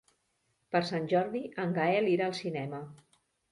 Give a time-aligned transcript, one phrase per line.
[0.75, 2.83] Per Sant Jordi en Gaël irà al cinema.